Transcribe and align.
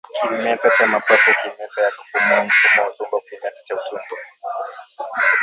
kimeta 0.27 0.69
cha 0.69 0.87
mapafu 0.87 1.31
kimeta 1.41 1.81
ya 1.81 1.91
kupumua 1.91 2.37
au 2.37 2.45
mfumo 2.45 2.81
wa 2.81 2.89
utumbo 2.91 3.19
kimeta 3.19 3.63
cha 3.65 3.75
utumbo 3.75 4.15